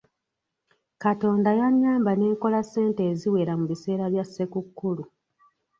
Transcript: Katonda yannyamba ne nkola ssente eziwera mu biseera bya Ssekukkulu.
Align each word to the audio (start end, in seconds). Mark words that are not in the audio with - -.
Katonda 1.03 1.49
yannyamba 1.59 2.11
ne 2.15 2.27
nkola 2.33 2.59
ssente 2.63 3.01
eziwera 3.11 3.53
mu 3.59 3.65
biseera 3.71 4.05
bya 4.13 4.25
Ssekukkulu. 4.25 5.03